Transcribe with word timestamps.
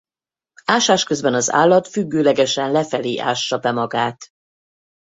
Ásás 0.65 1.03
közben 1.03 1.33
az 1.33 1.49
állat 1.51 1.87
függőlegesen 1.87 2.71
lefelé 2.71 3.17
ássa 3.17 3.57
be 3.57 3.71
magát. 3.71 4.27